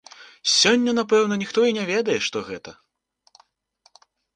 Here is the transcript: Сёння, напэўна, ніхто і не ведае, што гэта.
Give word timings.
Сёння, 0.59 0.95
напэўна, 1.01 1.39
ніхто 1.43 1.67
і 1.69 1.77
не 1.77 1.85
ведае, 1.93 2.19
што 2.31 2.37
гэта. 2.51 2.77